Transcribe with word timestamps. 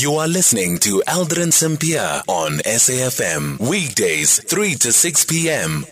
You 0.00 0.14
are 0.18 0.28
listening 0.28 0.78
to 0.86 1.02
Aldrin 1.08 1.52
Sampear 1.52 2.22
on 2.28 2.58
SAFM. 2.58 3.58
Weekdays, 3.58 4.40
3 4.44 4.76
to 4.76 4.92
6 4.92 5.24
p.m. 5.24 5.84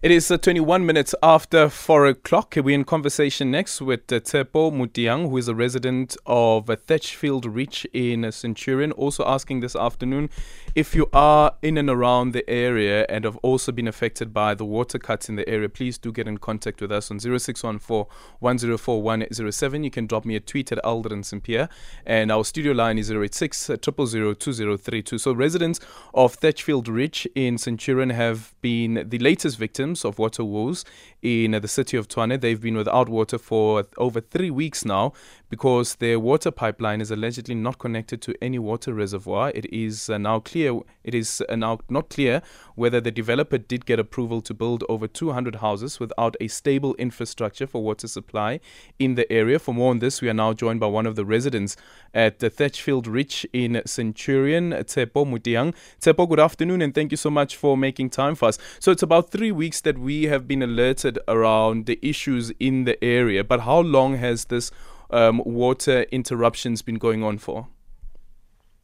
It 0.00 0.12
is 0.12 0.30
uh, 0.30 0.38
21 0.38 0.86
minutes 0.86 1.12
after 1.24 1.68
4 1.68 2.06
o'clock. 2.06 2.54
We're 2.56 2.72
in 2.72 2.84
conversation 2.84 3.50
next 3.50 3.80
with 3.80 4.12
uh, 4.12 4.20
Tshepo 4.20 4.70
Motiang, 4.70 5.28
who 5.28 5.36
is 5.38 5.48
a 5.48 5.56
resident 5.56 6.16
of 6.24 6.70
uh, 6.70 6.76
Thatchfield 6.76 7.44
Ridge 7.44 7.84
in 7.92 8.24
uh, 8.24 8.30
Centurion. 8.30 8.92
Also 8.92 9.26
asking 9.26 9.58
this 9.58 9.74
afternoon 9.74 10.30
if 10.76 10.94
you 10.94 11.08
are 11.12 11.56
in 11.62 11.76
and 11.76 11.90
around 11.90 12.30
the 12.30 12.48
area 12.48 13.06
and 13.08 13.24
have 13.24 13.38
also 13.38 13.72
been 13.72 13.88
affected 13.88 14.32
by 14.32 14.54
the 14.54 14.64
water 14.64 15.00
cuts 15.00 15.28
in 15.28 15.34
the 15.34 15.48
area, 15.48 15.68
please 15.68 15.98
do 15.98 16.12
get 16.12 16.28
in 16.28 16.38
contact 16.38 16.80
with 16.80 16.92
us 16.92 17.10
on 17.10 17.18
0614 17.18 18.06
104 18.38 19.02
107. 19.02 19.82
You 19.82 19.90
can 19.90 20.06
drop 20.06 20.24
me 20.24 20.36
a 20.36 20.40
tweet 20.40 20.70
at 20.70 20.78
Aldrin 20.84 21.24
Sampear. 21.24 21.68
And 22.06 22.30
our 22.30 22.44
studio 22.44 22.70
line 22.72 22.98
is 22.98 23.10
086 23.10 23.72
2032. 23.80 25.18
So 25.18 25.32
residents 25.32 25.80
of 26.14 26.34
Thatchfield 26.34 26.86
Ridge 26.86 27.26
in 27.34 27.58
Centurion 27.58 28.10
have 28.10 28.54
been 28.60 29.04
the 29.08 29.18
latest 29.18 29.58
victims 29.58 29.87
victims 29.88 30.04
of 30.04 30.18
water 30.18 30.44
woes 30.44 30.84
in 31.22 31.52
the 31.52 31.68
city 31.68 31.96
of 31.96 32.08
Tshwane. 32.08 32.40
They've 32.40 32.60
been 32.60 32.76
without 32.76 33.08
water 33.08 33.38
for 33.38 33.84
over 33.96 34.20
three 34.20 34.50
weeks 34.50 34.84
now 34.84 35.12
because 35.50 35.96
their 35.96 36.18
water 36.18 36.50
pipeline 36.50 37.00
is 37.00 37.10
allegedly 37.10 37.54
not 37.54 37.78
connected 37.78 38.20
to 38.22 38.34
any 38.42 38.58
water 38.58 38.92
reservoir. 38.92 39.50
It 39.54 39.66
is 39.72 40.10
uh, 40.10 40.18
now 40.18 40.40
clear. 40.40 40.80
It 41.04 41.14
is 41.14 41.42
uh, 41.48 41.56
now 41.56 41.78
not 41.88 42.10
clear 42.10 42.42
whether 42.74 43.00
the 43.00 43.10
developer 43.10 43.58
did 43.58 43.86
get 43.86 43.98
approval 43.98 44.42
to 44.42 44.54
build 44.54 44.84
over 44.88 45.08
200 45.08 45.56
houses 45.56 45.98
without 45.98 46.36
a 46.40 46.48
stable 46.48 46.94
infrastructure 46.96 47.66
for 47.66 47.82
water 47.82 48.08
supply 48.08 48.60
in 48.98 49.14
the 49.14 49.30
area. 49.32 49.58
For 49.58 49.74
more 49.74 49.90
on 49.90 50.00
this, 50.00 50.20
we 50.20 50.28
are 50.28 50.34
now 50.34 50.52
joined 50.52 50.80
by 50.80 50.86
one 50.86 51.06
of 51.06 51.16
the 51.16 51.24
residents 51.24 51.76
at 52.12 52.38
the 52.38 52.50
Thatchfield 52.50 53.06
Ridge 53.06 53.46
in 53.52 53.82
Centurion, 53.86 54.72
Tshepo 54.72 55.24
Motiang. 55.24 55.74
Tshepo, 56.00 56.28
good 56.28 56.40
afternoon, 56.40 56.82
and 56.82 56.94
thank 56.94 57.10
you 57.10 57.16
so 57.16 57.30
much 57.30 57.56
for 57.56 57.76
making 57.76 58.10
time 58.10 58.34
for 58.34 58.48
us. 58.48 58.58
So 58.80 58.92
it's 58.92 59.02
about 59.02 59.30
three 59.30 59.52
weeks 59.52 59.77
that 59.82 59.98
we 59.98 60.24
have 60.24 60.46
been 60.46 60.62
alerted 60.62 61.18
around 61.28 61.86
the 61.86 61.98
issues 62.02 62.50
in 62.58 62.84
the 62.84 63.02
area, 63.02 63.44
but 63.44 63.60
how 63.60 63.80
long 63.80 64.16
has 64.16 64.46
this 64.46 64.70
um, 65.10 65.42
water 65.44 66.02
interruptions 66.10 66.82
been 66.82 66.96
going 66.96 67.22
on 67.22 67.38
for? 67.38 67.68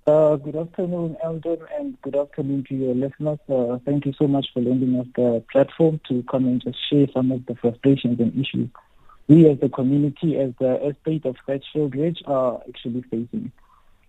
Uh, 0.06 0.36
good 0.36 0.56
afternoon, 0.56 1.16
Eldon, 1.24 1.58
and 1.78 2.00
good 2.02 2.14
afternoon 2.14 2.64
to 2.68 2.74
your 2.74 2.94
listeners. 2.94 3.38
Uh, 3.48 3.78
thank 3.86 4.04
you 4.04 4.12
so 4.18 4.26
much 4.26 4.46
for 4.52 4.60
lending 4.60 5.00
us 5.00 5.06
the 5.16 5.42
platform 5.50 6.00
to 6.08 6.22
come 6.30 6.44
and 6.44 6.62
just 6.62 6.78
share 6.90 7.06
some 7.14 7.32
of 7.32 7.44
the 7.46 7.54
frustrations 7.54 8.20
and 8.20 8.32
issues 8.34 8.68
we 9.26 9.48
as 9.48 9.58
a 9.62 9.68
community, 9.68 10.38
as 10.38 10.52
the 10.58 10.88
estate 10.88 11.24
of 11.24 11.36
Thatchfield 11.46 11.94
Ridge, 11.94 12.22
are 12.26 12.60
actually 12.68 13.02
facing. 13.02 13.52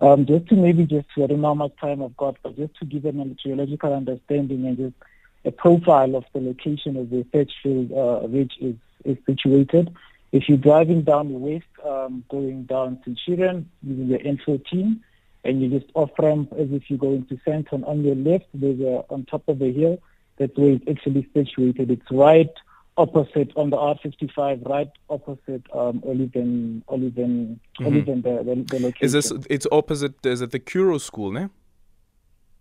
Um, 0.01 0.25
just 0.25 0.47
to 0.47 0.55
maybe 0.55 0.85
just, 0.85 1.07
I 1.15 1.27
don't 1.27 1.41
know 1.41 1.49
how 1.49 1.53
much 1.53 1.71
time 1.79 2.03
I've 2.03 2.17
got, 2.17 2.35
but 2.43 2.57
just 2.57 2.77
to 2.79 2.85
give 2.85 3.05
a 3.05 3.13
meteorological 3.13 3.93
understanding 3.93 4.65
and 4.65 4.77
just 4.77 4.93
a 5.45 5.51
profile 5.51 6.15
of 6.15 6.25
the 6.33 6.39
location 6.39 6.97
of 6.97 7.09
the 7.09 7.23
Thatchfield 7.31 7.91
uh, 7.91 8.27
Ridge 8.27 8.55
is, 8.59 8.75
is 9.03 9.17
situated. 9.25 9.95
If 10.31 10.49
you're 10.49 10.57
driving 10.57 11.03
down 11.03 11.31
the 11.31 11.37
west, 11.37 11.65
um, 11.85 12.25
going 12.29 12.63
down 12.63 12.99
to 13.05 13.11
Chiran, 13.11 13.65
using 13.83 14.09
the 14.09 14.17
N14, 14.17 14.99
and 15.43 15.61
you 15.61 15.79
just 15.79 15.91
off 15.93 16.09
ramp 16.19 16.51
as 16.57 16.67
if 16.71 16.89
you're 16.89 16.99
going 16.99 17.25
to 17.27 17.35
Sandton 17.47 17.87
on 17.87 18.03
your 18.03 18.15
left, 18.15 18.45
there's 18.53 18.79
a, 18.79 19.05
on 19.09 19.25
top 19.25 19.47
of 19.47 19.59
the 19.59 19.71
hill, 19.71 20.01
that's 20.37 20.57
where 20.57 20.73
it's 20.73 20.85
actually 20.89 21.29
situated. 21.33 21.91
It's 21.91 22.11
right 22.11 22.49
opposite 22.97 23.51
on 23.55 23.69
the 23.69 23.77
R55, 23.77 24.67
right 24.67 24.89
opposite 25.09 25.63
um, 25.73 26.01
Oliven, 26.01 26.83
Oliven, 26.85 27.59
mm-hmm. 27.79 27.85
Oliven 27.85 28.23
the, 28.23 28.43
the, 28.43 28.77
the, 28.77 28.79
location. 28.85 29.05
Is 29.05 29.11
this, 29.11 29.31
it's 29.49 29.67
opposite, 29.71 30.25
is 30.25 30.41
it 30.41 30.51
the 30.51 30.59
Curro 30.59 30.99
School, 30.99 31.31
no? 31.31 31.49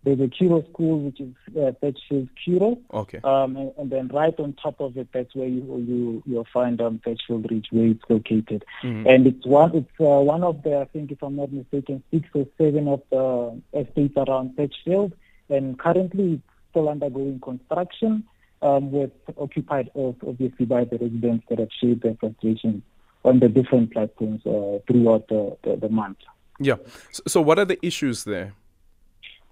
There's 0.05 0.19
a 0.19 0.27
Curro 0.27 0.69
School, 0.71 0.99
which 0.99 1.19
is 1.19 1.33
uh, 1.57 1.71
Thatchfield 1.81 2.29
Curro. 2.45 2.79
Okay. 2.93 3.19
Um, 3.23 3.57
and, 3.57 3.71
and, 3.77 3.91
then 3.91 4.07
right 4.09 4.39
on 4.39 4.53
top 4.53 4.79
of 4.79 4.95
it, 4.97 5.07
that's 5.11 5.33
where 5.33 5.47
you, 5.47 5.61
you, 5.87 6.23
you'll 6.27 6.47
find 6.53 6.79
um, 6.79 7.01
Thatchfield 7.03 7.49
Ridge, 7.49 7.67
where 7.71 7.87
it's 7.87 8.03
located. 8.07 8.63
Mm-hmm. 8.83 9.07
And 9.07 9.25
it's 9.25 9.45
one, 9.45 9.75
it's 9.75 9.89
uh, 9.99 10.21
one 10.21 10.43
of 10.43 10.61
the, 10.61 10.77
I 10.77 10.85
think 10.85 11.11
if 11.11 11.23
I'm 11.23 11.35
not 11.35 11.51
mistaken, 11.51 12.03
six 12.11 12.29
or 12.35 12.45
seven 12.57 12.87
of 12.87 13.01
the 13.09 13.59
estates 13.73 14.13
around 14.15 14.55
Thatchfield. 14.55 15.13
And 15.49 15.77
currently 15.79 16.33
it's 16.33 16.43
still 16.69 16.87
undergoing 16.87 17.39
construction 17.39 18.23
um, 18.61 18.91
with 18.91 19.11
occupied 19.37 19.89
also 19.95 20.27
obviously 20.27 20.65
by 20.65 20.85
the 20.85 20.97
residents 20.97 21.45
that 21.49 21.59
have 21.59 21.69
shared 21.81 22.01
their 22.01 22.15
frustrations 22.19 22.83
on 23.23 23.39
the 23.39 23.49
different 23.49 23.91
platforms 23.91 24.45
uh, 24.45 24.77
throughout 24.87 25.27
the, 25.29 25.57
the, 25.63 25.75
the, 25.77 25.89
month. 25.89 26.19
Yeah. 26.59 26.75
So, 27.11 27.23
so, 27.27 27.41
what 27.41 27.57
are 27.57 27.65
the 27.65 27.83
issues 27.85 28.23
there? 28.23 28.53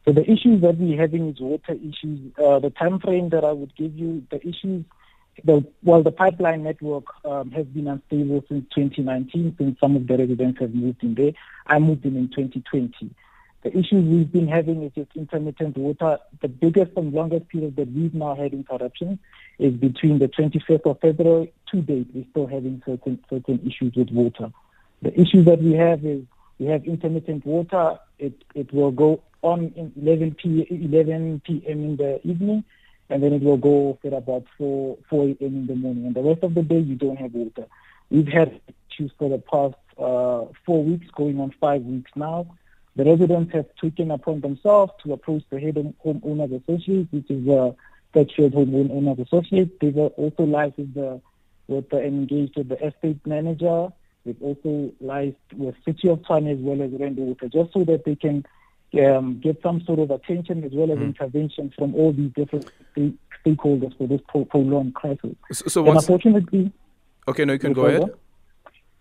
So 0.06 0.12
the 0.12 0.30
issues 0.30 0.62
that 0.62 0.78
we're 0.78 1.00
having 1.00 1.30
is 1.30 1.40
water 1.40 1.74
issues. 1.74 2.32
Uh, 2.38 2.60
the 2.60 2.70
time 2.70 3.00
frame 3.00 3.30
that 3.30 3.46
I 3.46 3.52
would 3.52 3.74
give 3.76 3.98
you, 3.98 4.26
the 4.30 4.46
issues, 4.46 4.84
the, 5.46 5.66
well, 5.84 6.04
the 6.04 6.12
pipeline 6.12 6.64
network 6.64 7.06
um, 7.26 7.52
has 7.52 7.66
been 7.68 7.88
unstable 7.88 8.44
since 8.50 8.66
2019, 8.76 9.56
since 9.58 9.80
some 9.80 9.96
of 9.96 10.08
the 10.08 10.18
residents 10.18 10.60
have 10.60 10.76
moved 10.76 11.04
in 11.04 11.16
there. 11.16 11.32
I 11.68 11.80
moved 11.80 12.06
in 12.06 12.18
in 12.18 12.28
2020. 12.30 13.12
The 13.64 13.70
issues 13.70 14.04
we've 14.04 14.32
been 14.32 14.50
having 14.50 14.84
is 14.84 14.92
just 14.94 15.12
intermittent 15.16 15.78
water. 15.78 16.20
The 16.42 16.50
biggest 16.50 16.92
and 16.98 17.14
longest 17.14 17.48
period 17.48 17.78
that 17.78 17.90
we've 17.94 18.14
now 18.14 18.36
had 18.36 18.52
interruptions 18.52 19.20
is 19.58 19.74
between 19.74 20.20
the 20.20 20.28
25th 20.28 20.86
of 20.86 21.00
February 21.00 21.54
to 21.72 21.82
date. 21.82 22.08
We're 22.14 22.26
still 22.32 22.48
having 22.48 22.84
certain 22.86 23.24
certain 23.30 23.62
issues 23.66 23.96
with 23.96 24.12
water. 24.12 24.52
The 25.02 25.18
issue 25.18 25.44
that 25.44 25.62
we 25.62 25.74
have 25.74 26.04
is 26.04 26.24
we 26.60 26.66
have 26.66 26.84
intermittent 26.84 27.46
water. 27.46 28.00
It 28.20 28.44
it 28.54 28.74
will 28.74 28.92
go 28.92 29.24
on 29.44 29.92
11 30.02 30.36
p 30.36 30.66
11 30.70 31.42
p.m. 31.46 31.84
in 31.84 31.96
the 31.98 32.20
evening, 32.28 32.64
and 33.10 33.22
then 33.22 33.34
it 33.34 33.44
will 33.44 33.58
go 33.58 33.90
off 33.90 34.00
at 34.06 34.14
about 34.14 34.46
4 34.58 34.98
4 35.10 35.24
a.m. 35.26 35.36
in 35.40 35.68
the 35.68 35.76
morning. 35.76 36.08
And 36.08 36.16
the 36.16 36.22
rest 36.22 36.44
of 36.44 36.56
the 36.56 36.64
day 36.64 36.80
you 36.80 36.96
don't 36.96 37.18
have 37.18 37.34
water. 37.34 37.68
We've 38.10 38.28
had 38.28 38.60
issues 38.90 39.12
for 39.18 39.30
the 39.30 39.38
past 39.40 39.76
uh, 39.98 40.46
four 40.66 40.84
weeks, 40.84 41.08
going 41.16 41.40
on 41.40 41.54
five 41.60 41.84
weeks 41.84 42.12
now. 42.16 42.48
The 42.96 43.06
residents 43.06 43.54
have 43.54 43.66
taken 43.82 44.12
upon 44.12 44.42
themselves 44.42 44.94
to 45.04 45.14
approach 45.14 45.44
the 45.50 45.60
head 45.60 45.76
homeowners 46.06 46.62
associate, 46.64 47.08
which 47.12 47.30
is 47.30 47.46
the 47.46 47.76
Thatchfield 48.14 48.54
Homeowners 48.54 49.26
Associate. 49.26 49.80
They've 49.80 49.98
also 49.98 50.44
licensed 50.44 50.94
the, 50.94 51.20
with 51.68 51.90
the, 51.90 52.04
engaged 52.04 52.56
with 52.56 52.70
the 52.70 52.86
estate 52.86 53.26
manager. 53.26 53.90
They've 54.26 54.42
also 54.42 54.92
licensed 55.02 55.54
with 55.54 55.76
City 55.84 56.10
of 56.10 56.20
Tshwane 56.20 56.54
as 56.54 56.60
well 56.60 56.82
as 56.84 56.92
Rand 56.92 57.18
Water, 57.18 57.50
just 57.50 57.74
so 57.74 57.84
that 57.86 58.06
they 58.06 58.16
can 58.16 58.46
um, 59.00 59.40
get 59.40 59.62
some 59.62 59.82
sort 59.86 60.00
of 60.00 60.12
attention 60.12 60.64
as 60.64 60.72
well 60.74 60.92
as 60.92 60.98
mm. 60.98 61.06
intervention 61.06 61.74
from 61.78 61.96
all 61.96 62.14
these 62.14 62.32
different 62.36 62.72
stakeholders 62.96 63.98
for 63.98 64.08
this 64.08 64.22
prolonged 64.50 64.96
crisis. 64.96 65.36
So, 65.52 65.68
so 65.68 65.92
unfortunately, 65.92 66.72
okay, 67.28 67.46
no, 67.46 67.54
you 67.54 67.60
can 67.60 67.74
go 67.74 67.86
ahead. 67.86 68.12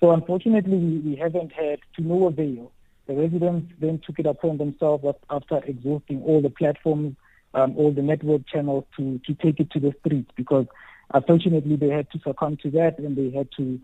So 0.00 0.10
unfortunately, 0.10 0.76
we, 0.76 0.98
we 1.10 1.16
haven't 1.16 1.52
had 1.52 1.78
to 1.96 2.02
no 2.02 2.26
avail 2.26 2.72
the 3.06 3.14
residents 3.14 3.72
then 3.80 4.00
took 4.06 4.18
it 4.18 4.26
upon 4.26 4.58
themselves 4.58 5.04
after 5.28 5.58
exhausting 5.64 6.22
all 6.22 6.40
the 6.40 6.50
platforms, 6.50 7.16
um, 7.54 7.76
all 7.76 7.92
the 7.92 8.02
network 8.02 8.46
channels 8.46 8.84
to, 8.96 9.20
to 9.26 9.34
take 9.34 9.58
it 9.60 9.70
to 9.72 9.80
the 9.80 9.92
streets 10.00 10.30
because 10.36 10.66
unfortunately 11.12 11.76
they 11.76 11.88
had 11.88 12.10
to 12.12 12.20
succumb 12.20 12.56
to 12.62 12.70
that 12.70 12.98
and 12.98 13.16
they 13.16 13.36
had 13.36 13.48
to, 13.56 13.80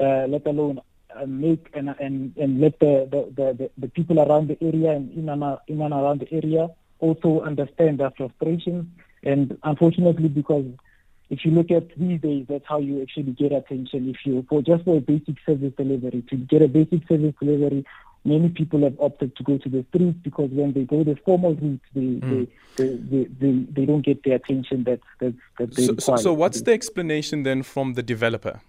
uh, 0.00 0.26
let 0.26 0.46
alone 0.46 0.80
uh, 1.16 1.26
make 1.26 1.68
and, 1.74 1.94
and, 2.00 2.36
and 2.36 2.60
let 2.60 2.78
the, 2.80 3.08
the, 3.10 3.54
the, 3.54 3.70
the, 3.78 3.88
people 3.88 4.20
around 4.20 4.48
the 4.48 4.58
area 4.62 4.92
and 4.92 5.10
in 5.16 5.28
and, 5.28 5.42
in 5.68 5.80
and 5.80 5.92
around 5.92 6.20
the 6.20 6.32
area 6.32 6.68
also 6.98 7.40
understand 7.40 7.98
their 7.98 8.10
frustration. 8.10 8.92
And 9.22 9.58
unfortunately, 9.62 10.28
because 10.28 10.66
if 11.30 11.44
you 11.44 11.50
look 11.50 11.70
at 11.70 11.96
these 11.96 12.20
days, 12.20 12.46
that's 12.48 12.64
how 12.66 12.78
you 12.78 13.02
actually 13.02 13.32
get 13.32 13.52
attention. 13.52 14.08
If 14.08 14.24
you, 14.24 14.44
for 14.48 14.62
just 14.62 14.84
for 14.84 14.96
a 14.96 15.00
basic 15.00 15.36
service 15.46 15.72
delivery, 15.76 16.24
to 16.30 16.36
get 16.36 16.62
a 16.62 16.68
basic 16.68 17.06
service 17.08 17.34
delivery 17.40 17.84
many 18.24 18.48
people 18.48 18.82
have 18.82 18.98
opted 19.00 19.36
to 19.36 19.42
go 19.42 19.58
to 19.58 19.68
the 19.68 19.84
streets 19.88 20.18
because 20.22 20.50
when 20.50 20.72
they 20.72 20.84
go 20.84 21.02
the 21.04 21.16
formal 21.24 21.54
route, 21.54 21.80
they, 21.94 22.00
mm. 22.00 22.48
they, 22.76 22.86
they, 22.86 23.24
they, 23.24 23.52
they, 23.70 23.84
don't 23.84 24.02
get 24.02 24.22
the 24.22 24.32
attention 24.32 24.84
that, 24.84 25.00
that, 25.20 25.34
that 25.58 25.74
they 25.74 25.86
so, 25.86 25.92
require. 25.94 26.18
So, 26.18 26.32
what's 26.32 26.62
the 26.62 26.72
explanation 26.72 27.42
then 27.42 27.62
from 27.62 27.94
the 27.94 28.02
developer? 28.02 28.60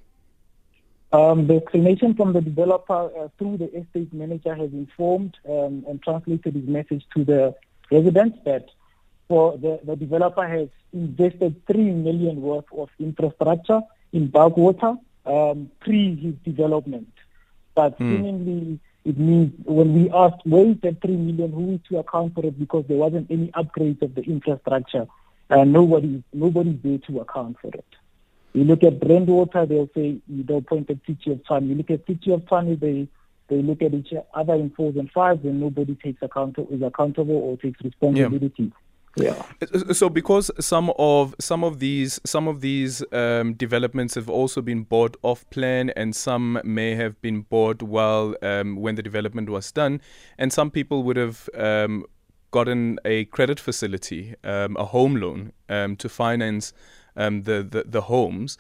Um, 1.13 1.45
the 1.45 1.57
explanation 1.57 2.15
from 2.15 2.33
the 2.33 2.41
developer 2.41 3.11
uh, 3.15 3.27
through 3.37 3.57
the 3.57 3.71
estate 3.71 4.11
manager 4.11 4.55
has 4.55 4.73
informed 4.73 5.37
um, 5.47 5.85
and 5.87 6.01
translated 6.01 6.55
his 6.55 6.67
message 6.67 7.05
to 7.15 7.23
the 7.23 7.55
residents 7.91 8.39
that 8.45 8.65
for 9.27 9.55
the, 9.59 9.79
the 9.83 9.95
developer 9.95 10.47
has 10.47 10.69
invested 10.91 11.61
three 11.67 11.91
million 11.91 12.41
worth 12.41 12.65
of 12.75 12.89
infrastructure 12.99 13.81
in 14.11 14.27
bulk 14.27 14.57
water 14.57 14.95
um, 15.27 15.69
pre 15.81 16.15
his 16.15 16.33
development, 16.43 17.13
but 17.75 17.97
mm. 17.99 18.15
seemingly 18.17 18.79
it 19.05 19.17
means 19.17 19.53
when 19.65 19.93
we 19.93 20.09
asked 20.09 20.43
where 20.45 20.65
is 20.65 20.77
that 20.81 20.99
three 20.99 21.15
million, 21.15 21.51
who 21.51 21.73
is 21.73 21.79
to 21.89 21.99
account 21.99 22.33
for 22.33 22.43
it 22.43 22.57
because 22.59 22.85
there 22.87 22.97
wasn't 22.97 23.29
any 23.29 23.49
upgrades 23.49 24.01
of 24.01 24.15
the 24.15 24.23
infrastructure, 24.23 25.05
and 25.51 25.71
nobody 25.71 26.23
nobody's 26.33 26.79
there 26.81 26.97
to 26.97 27.19
account 27.19 27.57
for 27.61 27.67
it. 27.67 27.85
You 28.53 28.63
look 28.65 28.83
at 28.83 29.07
Rand 29.07 29.27
Water, 29.27 29.65
they'll 29.65 29.89
say 29.95 30.19
they'll 30.27 30.61
point 30.61 30.89
at 30.89 30.97
City 31.07 31.31
of 31.31 31.39
Tshwane. 31.43 31.69
You 31.69 31.75
look 31.75 31.89
at 31.89 32.05
City 32.05 32.31
of 32.31 32.41
Tshwane, 32.41 32.79
they 32.79 33.07
they 33.49 33.61
look 33.61 33.81
at 33.81 33.93
each 33.93 34.13
other 34.33 34.53
in 34.53 34.69
fours 34.69 34.95
and 34.95 35.11
fives, 35.11 35.43
and 35.43 35.59
nobody 35.59 35.95
takes 35.95 36.21
account 36.21 36.57
is 36.71 36.81
accountable 36.81 37.35
or 37.35 37.57
takes 37.57 37.81
responsibility. 37.81 38.71
Yeah. 39.15 39.43
yeah. 39.61 39.93
So 39.93 40.09
because 40.09 40.49
some 40.59 40.91
of 40.97 41.35
some 41.39 41.63
of 41.63 41.79
these 41.79 42.19
some 42.25 42.47
of 42.47 42.61
these 42.61 43.03
um, 43.11 43.53
developments 43.53 44.15
have 44.15 44.29
also 44.29 44.61
been 44.61 44.83
bought 44.83 45.17
off 45.23 45.47
plan, 45.49 45.89
and 45.91 46.15
some 46.15 46.61
may 46.63 46.95
have 46.95 47.21
been 47.21 47.41
bought 47.41 47.81
while 47.81 48.35
um, 48.41 48.75
when 48.77 48.95
the 48.95 49.03
development 49.03 49.49
was 49.49 49.71
done, 49.71 50.01
and 50.37 50.53
some 50.53 50.71
people 50.71 51.03
would 51.03 51.17
have 51.17 51.49
um, 51.55 52.05
gotten 52.51 52.99
a 53.03 53.25
credit 53.25 53.59
facility, 53.59 54.35
um, 54.43 54.77
a 54.77 54.85
home 54.85 55.15
loan, 55.15 55.51
um, 55.69 55.95
to 55.97 56.07
finance 56.07 56.73
um, 57.15 57.43
the, 57.43 57.63
the 57.63 57.83
the 57.85 58.01
homes. 58.01 58.57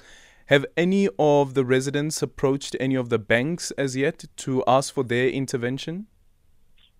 Have 0.47 0.65
any 0.75 1.07
of 1.17 1.53
the 1.53 1.63
residents 1.63 2.21
approached 2.21 2.75
any 2.79 2.95
of 2.95 3.09
the 3.09 3.19
banks 3.19 3.71
as 3.71 3.95
yet 3.95 4.25
to 4.37 4.63
ask 4.67 4.93
for 4.93 5.03
their 5.03 5.29
intervention? 5.29 6.07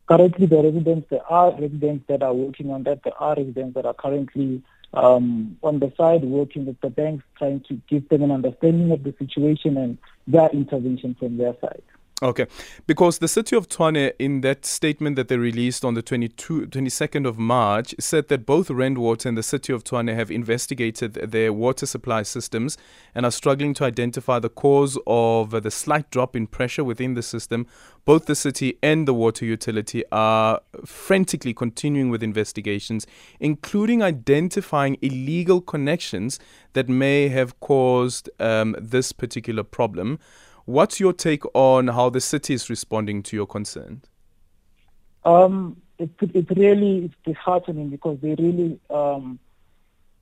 Currently, 0.07 0.45
the 0.47 0.63
residents, 0.63 1.07
there 1.09 1.25
are 1.29 1.51
residents 1.51 2.05
that 2.07 2.23
are 2.23 2.33
working 2.33 2.71
on 2.71 2.83
that. 2.83 3.03
There 3.03 3.17
are 3.21 3.35
residents 3.35 3.75
that 3.75 3.85
are 3.85 3.94
currently 3.94 4.61
um, 4.94 5.57
on 5.63 5.79
the 5.79 5.91
side 5.97 6.23
working 6.23 6.65
with 6.65 6.79
the 6.81 6.89
banks, 6.89 7.23
trying 7.38 7.61
to 7.67 7.81
give 7.89 8.07
them 8.09 8.21
an 8.23 8.31
understanding 8.31 8.91
of 8.91 9.03
the 9.03 9.13
situation 9.17 9.77
and 9.77 9.97
their 10.27 10.50
intervention 10.50 11.15
from 11.19 11.38
their 11.38 11.55
side. 11.61 11.83
Okay, 12.24 12.48
because 12.88 13.18
the 13.18 13.28
city 13.28 13.54
of 13.54 13.68
Tshwane, 13.68 14.14
in 14.18 14.40
that 14.42 14.66
statement 14.66 15.18
that 15.18 15.28
they 15.28 15.36
released 15.36 15.84
on 15.84 15.94
the 15.94 16.02
22, 16.02 16.68
22nd 16.68 17.28
of 17.28 17.38
March, 17.38 17.94
said 18.00 18.30
that 18.30 18.46
both 18.46 18.70
Rand 18.70 18.98
Water 18.98 19.28
and 19.28 19.38
the 19.38 19.44
city 19.44 19.74
of 19.74 19.84
Tshwane 19.84 20.16
have 20.16 20.31
investigated 20.31 21.16
their 21.16 21.52
water 21.52 21.86
supply 21.86 22.24
systems 22.24 22.78
and 23.14 23.25
are 23.25 23.31
struggling 23.31 23.74
to 23.74 23.84
identify 23.84 24.40
the 24.40 24.48
cause 24.48 24.98
of 25.06 25.64
the 25.64 25.70
slight 25.70 26.10
drop 26.12 26.34
in 26.34 26.48
pressure 26.48 26.86
within 26.86 27.14
the 27.14 27.22
system. 27.22 27.68
Both 28.06 28.28
the 28.28 28.36
city 28.36 28.78
and 28.81 29.06
the 29.06 29.14
water 29.14 29.44
utility 29.44 30.06
are 30.10 30.62
frantically 30.86 31.54
continuing 31.54 32.10
with 32.10 32.24
investigations, 32.24 33.06
including 33.42 34.02
identifying 34.02 34.98
illegal 35.02 35.60
connections 35.60 36.40
that 36.72 36.88
may 36.88 37.28
have 37.28 37.60
caused 37.60 38.30
um, 38.40 38.78
this 38.80 39.12
particular 39.12 39.64
problem. 39.64 40.20
What's 40.65 41.00
your 41.00 41.13
take 41.13 41.44
on 41.54 41.89
how 41.89 42.10
the 42.10 42.21
city 42.21 42.54
is 42.54 42.69
responding 42.69 43.21
to 43.24 43.36
your 43.36 43.45
concerns? 43.45 44.06
Um, 45.25 45.81
it, 45.98 46.12
it 46.21 46.50
really 46.56 47.06
is 47.06 47.12
disheartening 47.25 47.89
because 47.89 48.18
they 48.21 48.36
really 48.36 48.80
um, 48.89 49.39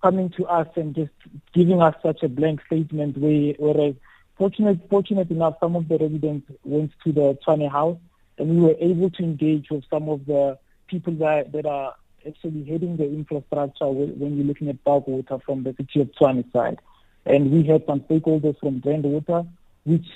coming 0.02 0.30
to 0.32 0.46
us 0.48 0.68
and 0.76 0.96
just 0.96 1.12
giving 1.54 1.82
us 1.82 1.96
such 2.02 2.24
a 2.24 2.30
blank 2.30 2.62
statement. 2.66 3.18
Where, 3.18 3.54
whereas, 3.60 3.96
fortunate, 4.36 4.80
fortunate 4.90 5.30
enough, 5.30 5.56
some 5.60 5.76
of 5.76 5.88
the 5.88 5.98
residents 5.98 6.52
went 6.64 6.92
to 7.04 7.12
the 7.12 7.38
Tshwane 7.46 7.70
house 7.70 7.98
and 8.38 8.50
we 8.50 8.62
were 8.62 8.76
able 8.80 9.12
to 9.12 9.24
engage 9.24 9.70
with 9.70 9.84
some 9.90 10.10
of 10.10 10.26
the 10.26 10.58
people 10.88 11.14
that, 11.14 11.52
that 11.52 11.68
are 11.68 11.94
actually 12.28 12.64
heading 12.64 12.98
the 12.98 13.06
infrastructure 13.06 13.88
when 13.88 14.38
you're 14.38 14.46
looking 14.46 14.70
at 14.70 14.84
bulk 14.84 15.08
water 15.08 15.38
from 15.46 15.64
the 15.64 15.74
city 15.76 16.02
of 16.02 16.12
Tshwane 16.14 16.52
side. 16.52 16.80
And 17.26 17.52
we 17.52 17.64
had 17.64 17.86
some 17.86 18.02
stakeholders 18.02 18.60
from 18.60 18.82
Rand 18.84 19.04
Water, 19.04 19.46
which 19.84 20.08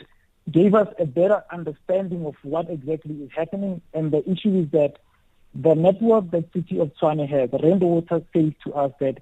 gave 0.49 0.75
us 0.75 0.87
a 0.99 1.05
better 1.05 1.43
understanding 1.51 2.25
of 2.25 2.35
what 2.43 2.69
exactly 2.69 3.15
is 3.15 3.29
happening. 3.35 3.81
And 3.93 4.11
the 4.11 4.27
issue 4.29 4.59
is 4.59 4.69
that 4.71 4.97
the 5.55 5.73
network 5.73 6.31
that 6.31 6.51
City 6.53 6.79
of 6.79 6.93
Tshwane 6.95 7.27
has, 7.27 7.49
Rand 7.61 7.81
Water 7.81 8.21
says 8.33 8.51
to 8.65 8.73
us 8.73 8.91
that 8.99 9.19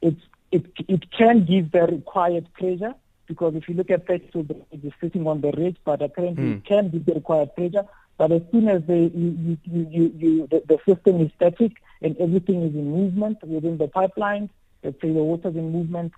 it's, 0.00 0.20
it, 0.50 0.66
it 0.88 1.10
can 1.10 1.44
give 1.44 1.72
the 1.72 1.82
required 1.82 2.52
pressure 2.54 2.94
because 3.26 3.54
if 3.54 3.68
you 3.68 3.74
look 3.74 3.90
at 3.90 4.06
Thatchfield, 4.06 4.50
it 4.50 4.84
is 4.84 4.92
sitting 5.00 5.26
on 5.26 5.40
the 5.40 5.52
ridge, 5.52 5.76
but 5.84 6.02
apparently 6.02 6.44
mm. 6.44 6.56
it 6.58 6.64
can 6.64 6.90
give 6.90 7.06
the 7.06 7.14
required 7.14 7.54
pressure. 7.54 7.86
But 8.18 8.32
as 8.32 8.42
soon 8.50 8.68
as 8.68 8.82
they, 8.84 9.10
you, 9.14 9.58
you, 9.64 9.86
you, 9.90 10.14
you, 10.16 10.48
the, 10.50 10.62
the 10.66 10.78
system 10.86 11.20
is 11.20 11.30
static 11.36 11.72
and 12.02 12.16
everything 12.18 12.62
is 12.62 12.74
in 12.74 12.90
movement 12.90 13.42
within 13.42 13.78
the 13.78 13.88
pipeline, 13.88 14.50
let's 14.82 15.00
say 15.00 15.08
the 15.08 15.22
water 15.22 15.48
is 15.48 15.56
in 15.56 15.72
movement, 15.72 16.12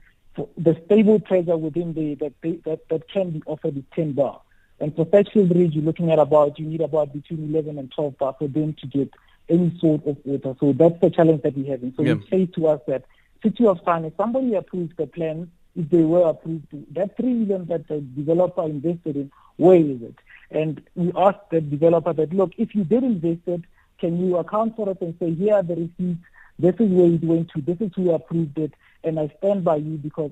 the 0.58 0.76
stable 0.86 1.20
pressure 1.20 1.56
within 1.56 1.94
the 1.94 2.14
that, 2.16 2.32
that, 2.64 2.88
that 2.88 3.08
can 3.08 3.30
be 3.30 3.42
offered 3.46 3.76
is 3.76 3.84
10 3.94 4.12
bar. 4.12 4.40
And 4.80 4.94
for 4.94 5.04
Thatchfield 5.04 5.54
Ridge, 5.54 5.74
you're 5.74 5.84
looking 5.84 6.10
at 6.10 6.18
about, 6.18 6.58
you 6.58 6.66
need 6.66 6.80
about 6.80 7.12
between 7.12 7.50
11 7.50 7.78
and 7.78 7.90
12 7.92 8.18
bar 8.18 8.34
for 8.38 8.48
them 8.48 8.74
to 8.80 8.86
get 8.86 9.10
any 9.48 9.76
sort 9.78 10.06
of 10.06 10.16
water. 10.24 10.56
So 10.58 10.72
that's 10.72 11.00
the 11.00 11.10
challenge 11.10 11.42
that 11.42 11.56
we're 11.56 11.70
having. 11.70 11.94
So 11.96 12.02
yeah. 12.02 12.14
you 12.14 12.24
say 12.30 12.46
to 12.46 12.68
us 12.68 12.80
that 12.86 13.04
City 13.42 13.66
of 13.66 13.78
Tshwane, 13.84 14.06
if 14.06 14.16
somebody 14.16 14.54
approves 14.54 14.96
the 14.96 15.06
plan, 15.06 15.50
if 15.76 15.90
they 15.90 16.02
were 16.02 16.28
approved, 16.28 16.66
that 16.94 17.16
3 17.16 17.32
million 17.32 17.66
that 17.66 17.88
the 17.88 18.00
developer 18.00 18.62
invested 18.62 19.16
in, 19.16 19.30
where 19.56 19.76
is 19.76 20.02
it? 20.02 20.14
And 20.50 20.82
we 20.94 21.12
asked 21.16 21.50
the 21.50 21.60
developer 21.60 22.12
that, 22.12 22.32
look, 22.32 22.52
if 22.58 22.74
you 22.74 22.84
did 22.84 23.04
invest 23.04 23.46
it, 23.46 23.62
can 23.98 24.24
you 24.24 24.36
account 24.38 24.76
for 24.76 24.88
it 24.88 25.00
and 25.00 25.14
say, 25.18 25.34
here 25.34 25.54
are 25.54 25.62
the 25.62 25.74
receipts, 25.74 26.20
this 26.58 26.74
is 26.78 26.90
where 26.90 27.06
it 27.06 27.24
went 27.24 27.50
to, 27.50 27.60
this 27.60 27.80
is 27.80 27.90
who 27.94 28.12
approved 28.12 28.58
it, 28.58 28.72
and 29.02 29.18
I 29.18 29.32
stand 29.38 29.64
by 29.64 29.76
you 29.76 29.96
because 29.96 30.30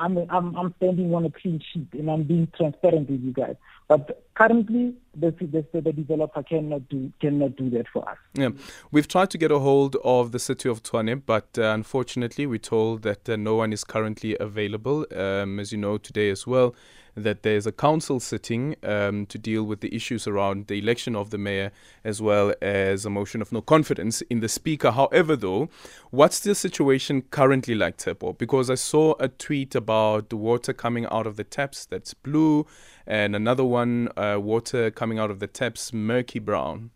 I'm, 0.00 0.16
I'm, 0.30 0.56
I'm 0.56 0.74
standing 0.78 1.14
on 1.14 1.26
a 1.26 1.30
clean 1.30 1.60
sheet 1.72 1.88
and 1.92 2.10
I'm 2.10 2.24
being 2.24 2.48
transparent 2.56 3.10
with 3.10 3.20
you 3.22 3.32
guys. 3.32 3.56
But 3.86 4.24
currently, 4.34 4.94
the, 5.14 5.30
the, 5.32 5.80
the 5.80 5.92
developer 5.92 6.42
cannot 6.42 6.88
do 6.88 7.12
cannot 7.20 7.56
do 7.56 7.68
that 7.70 7.86
for 7.92 8.08
us. 8.08 8.16
Yeah, 8.34 8.50
we've 8.92 9.08
tried 9.08 9.30
to 9.30 9.38
get 9.38 9.50
a 9.50 9.58
hold 9.58 9.96
of 10.04 10.32
the 10.32 10.38
city 10.38 10.68
of 10.68 10.82
Tshwane, 10.82 11.22
but 11.26 11.58
uh, 11.58 11.62
unfortunately, 11.74 12.46
we're 12.46 12.58
told 12.58 13.02
that 13.02 13.28
uh, 13.28 13.36
no 13.36 13.56
one 13.56 13.72
is 13.72 13.82
currently 13.84 14.36
available. 14.38 15.06
Um, 15.14 15.58
as 15.58 15.72
you 15.72 15.78
know, 15.78 15.98
today 15.98 16.30
as 16.30 16.46
well, 16.46 16.74
that 17.14 17.42
there's 17.42 17.66
a 17.66 17.72
council 17.72 18.20
sitting 18.20 18.76
um, 18.82 19.26
to 19.26 19.38
deal 19.38 19.64
with 19.64 19.80
the 19.80 19.94
issues 19.94 20.26
around 20.26 20.66
the 20.66 20.78
election 20.78 21.16
of 21.16 21.30
the 21.30 21.38
mayor 21.38 21.72
as 22.04 22.22
well 22.22 22.54
as 22.62 23.04
a 23.04 23.10
motion 23.10 23.42
of 23.42 23.52
no 23.52 23.60
confidence 23.60 24.22
in 24.22 24.40
the 24.40 24.48
speaker. 24.48 24.90
However, 24.90 25.36
though, 25.36 25.68
what's 26.10 26.40
the 26.40 26.54
situation 26.54 27.22
currently 27.30 27.74
like, 27.74 27.98
Tshepo? 27.98 28.36
Because 28.36 28.70
I 28.70 28.76
saw 28.76 29.14
a 29.18 29.28
tweet 29.28 29.74
about 29.74 30.30
the 30.30 30.36
water 30.36 30.72
coming 30.72 31.06
out 31.06 31.26
of 31.26 31.36
the 31.36 31.44
taps 31.44 31.84
that's 31.84 32.14
blue, 32.14 32.66
and 33.06 33.34
another 33.34 33.64
one, 33.64 34.08
uh, 34.16 34.38
water 34.40 34.90
coming 34.90 35.18
out 35.18 35.30
of 35.30 35.40
the 35.40 35.46
taps 35.46 35.92
murky 35.92 36.38
brown. 36.38 36.90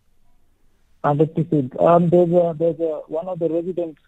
Understood. 1.03 1.75
Um, 1.79 2.09
there's 2.09 2.31
a, 2.31 2.55
there's 2.57 2.79
a, 2.79 3.01
one 3.07 3.27
of 3.27 3.37
the 3.39 3.49
residents 3.49 4.01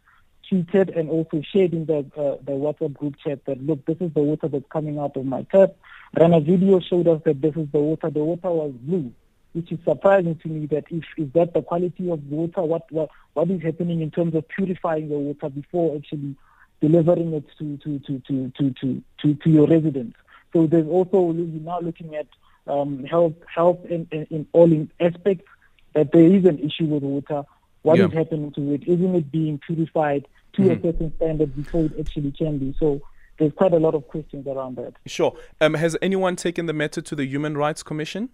tweeted 0.50 0.98
and 0.98 1.10
also 1.10 1.42
shared 1.42 1.74
in 1.74 1.86
the 1.86 2.00
uh, 2.16 2.38
the 2.44 2.52
WhatsApp 2.52 2.94
group 2.94 3.16
chat 3.24 3.46
that 3.46 3.62
look, 3.66 3.86
this 3.86 3.98
is 4.00 4.14
the 4.14 4.22
water 4.22 4.48
that's 4.48 4.66
coming 4.72 5.00
out 5.00 5.18
of 5.18 5.26
my 5.26 5.44
tap. 5.52 5.76
Then 6.14 6.34
a 6.34 6.40
video 6.40 6.80
showed 6.80 7.08
us 7.08 7.22
that 7.26 7.42
this 7.42 7.56
is 7.56 7.68
the 7.72 7.80
water. 7.80 8.10
The 8.10 8.24
water 8.24 8.50
was 8.50 8.74
blue, 8.82 9.12
which 9.54 9.72
is 9.72 9.80
surprising 9.84 10.38
to 10.38 10.48
me. 10.48 10.66
That 10.68 10.86
if 10.90 11.04
is 11.18 11.32
that 11.34 11.54
the 11.54 11.62
quality 11.62 12.10
of 12.10 12.24
water? 12.28 12.62
What 12.62 12.92
what 12.92 13.10
what 13.34 13.50
is 13.50 13.62
happening 13.62 14.02
in 14.02 14.12
terms 14.12 14.36
of 14.36 14.48
purifying 14.48 15.10
the 15.10 15.18
water 15.18 15.50
before 15.50 15.96
actually 15.96 16.36
delivering 16.82 17.34
it 17.34 17.46
to 17.60 17.77
to 17.77 18.00
to 18.00 18.20
to 18.20 18.50
to 18.51 18.74
to, 18.74 19.04
to, 19.22 19.34
to 19.36 19.50
your 19.50 19.68
residents? 19.68 20.18
So 20.54 20.66
there's 20.66 20.88
also 20.88 21.22
we're 21.22 21.62
now 21.62 21.80
looking 21.82 22.16
at 22.16 22.27
um, 22.68 23.04
health 23.04 23.34
health 23.54 23.80
in, 23.89 24.08
in, 24.12 24.27
in 24.30 24.48
all 24.54 24.72
in 24.72 24.92
aspects 25.00 25.46
that 25.94 26.12
there 26.12 26.25
is 26.25 26.46
an 26.46 26.60
issue 26.60 26.86
with 26.86 27.04
water. 27.04 27.44
What 27.82 28.00
yeah. 28.00 28.06
is 28.06 28.13
happening 28.13 28.51
to 28.54 28.74
it? 28.74 28.84
Isn't 28.88 29.16
it 29.16 29.32
being 29.32 29.60
purified 29.60 30.27
to 30.58 30.62
mm-hmm. 30.64 30.88
a 30.88 30.92
certain 30.92 31.14
standard 31.16 31.56
before 31.56 31.86
it 31.86 31.94
actually 32.00 32.32
can 32.32 32.58
be? 32.58 32.76
So 32.78 33.02
there's 33.40 33.54
quite 33.54 33.74
a 33.74 33.78
lot 33.78 33.96
of 33.96 34.08
questions 34.08 34.46
around 34.48 34.76
that. 34.76 34.94
Sure. 35.06 35.36
Um, 35.62 35.76
has 35.76 35.96
anyone 36.02 36.36
taken 36.36 36.66
the 36.66 36.74
matter 36.74 37.02
to 37.02 37.16
the 37.16 37.26
Human 37.26 37.56
Rights 37.56 37.84
Commission? 37.84 38.30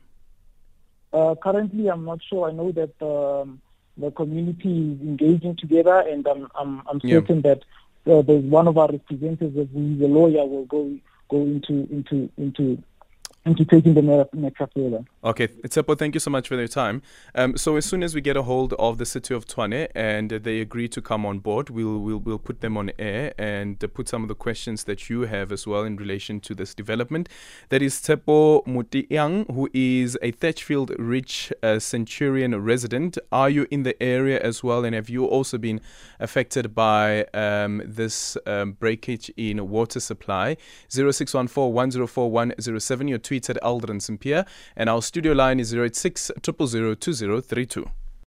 Uh, 1.11 1.35
currently, 1.35 1.87
I'm 1.89 2.05
not 2.05 2.19
sure. 2.27 2.49
I 2.49 2.53
know 2.53 2.71
that 2.71 2.93
um, 3.05 3.61
the 3.97 4.09
community 4.11 4.93
is 4.93 5.01
engaging 5.01 5.55
together, 5.57 5.99
and 5.99 6.25
I'm, 6.27 6.47
I'm, 6.55 6.81
I'm 6.87 6.99
certain 7.01 7.41
yeah. 7.43 7.53
that 7.53 8.11
uh, 8.11 8.21
there's 8.23 8.43
one 8.43 8.67
of 8.67 8.77
our 8.77 8.89
representatives, 8.91 9.69
who 9.73 9.95
is 9.95 10.01
a 10.01 10.07
lawyer, 10.07 10.45
will 10.45 10.65
go 10.65 10.97
go 11.29 11.37
into 11.41 11.87
into 11.91 12.29
into 12.37 12.81
taking 13.45 13.93
the 13.93 14.51
further. 14.73 15.05
Okay, 15.23 15.47
Tshepo, 15.47 15.97
thank 15.97 16.13
you 16.13 16.19
so 16.19 16.31
much 16.31 16.47
for 16.47 16.55
your 16.55 16.67
time. 16.67 17.01
Um, 17.35 17.57
so 17.57 17.75
as 17.75 17.85
soon 17.85 18.03
as 18.03 18.15
we 18.15 18.21
get 18.21 18.37
a 18.37 18.43
hold 18.43 18.73
of 18.73 18.97
the 18.97 19.05
city 19.05 19.33
of 19.33 19.45
Tshwane 19.45 19.89
and 19.93 20.29
they 20.29 20.61
agree 20.61 20.87
to 20.89 21.01
come 21.01 21.25
on 21.25 21.39
board, 21.39 21.69
we'll 21.69 21.99
we'll, 21.99 22.17
we'll 22.17 22.39
put 22.39 22.61
them 22.61 22.77
on 22.77 22.91
air 22.97 23.33
and 23.37 23.79
put 23.93 24.07
some 24.07 24.23
of 24.23 24.29
the 24.29 24.35
questions 24.35 24.85
that 24.85 25.09
you 25.09 25.21
have 25.21 25.51
as 25.51 25.67
well 25.67 25.83
in 25.83 25.97
relation 25.97 26.39
to 26.41 26.55
this 26.55 26.73
development. 26.73 27.27
That 27.69 27.81
is 27.81 27.95
Tshepo 27.95 28.65
Motiang, 28.65 29.53
who 29.53 29.69
is 29.73 30.17
a 30.21 30.31
Thatchfield 30.31 30.91
Ridge 30.97 31.51
uh, 31.61 31.79
Centurion 31.79 32.55
resident. 32.63 33.17
Are 33.31 33.49
you 33.49 33.67
in 33.69 33.83
the 33.83 34.01
area 34.01 34.39
as 34.39 34.63
well, 34.63 34.85
and 34.85 34.95
have 34.95 35.09
you 35.09 35.25
also 35.25 35.57
been 35.57 35.81
affected 36.19 36.73
by 36.73 37.25
um, 37.33 37.81
this 37.85 38.37
um, 38.45 38.73
breakage 38.73 39.31
in 39.35 39.69
water 39.69 39.99
supply? 39.99 40.55
0614 40.89 41.73
104 41.73 42.31
107. 42.31 43.07
Your 43.07 43.19
tweets 43.33 43.49
at 43.49 43.61
Aldrin 43.61 44.01
Sampear, 44.01 44.45
and 44.75 44.89
our 44.89 45.01
studio 45.01 45.33
line 45.33 45.59
is 45.59 45.73
086 45.73 46.31
000 46.45 46.95
2032. 46.95 47.85